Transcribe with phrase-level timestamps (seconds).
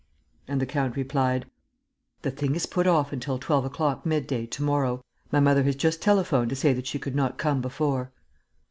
[0.47, 1.45] And the count replied:
[2.23, 5.05] "The thing is put off until twelve o'clock midday, to morrow.
[5.31, 8.11] My mother has just telephoned to say that she could not come before."